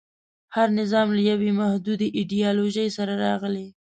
[0.55, 3.67] هر نظام له یوې محدودې ایډیالوژۍ سره راغلی.